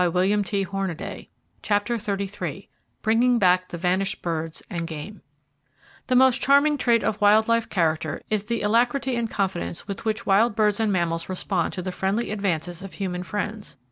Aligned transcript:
[Page 0.01 0.11
313] 0.13 1.27
CHAPTER 1.61 1.99
XXXIII 1.99 2.69
BRINGING 3.03 3.37
BACK 3.37 3.69
THE 3.69 3.77
VANISHED 3.77 4.23
BIRDS 4.23 4.63
AND 4.67 4.87
GAME 4.87 5.21
The 6.07 6.15
most 6.15 6.41
charming 6.41 6.79
trait 6.79 7.03
of 7.03 7.21
wild 7.21 7.47
life 7.47 7.69
character 7.69 8.23
is 8.27 8.45
the 8.45 8.63
alacrity 8.63 9.15
and 9.15 9.29
confidence 9.29 9.87
with 9.87 10.03
which 10.03 10.25
wild 10.25 10.55
birds 10.55 10.79
and 10.79 10.91
mammals 10.91 11.29
respond 11.29 11.73
to 11.73 11.83
the 11.83 11.91
friendly 11.91 12.31
advances 12.31 12.81
of 12.81 12.93
human 12.93 13.21
friends. 13.21 13.77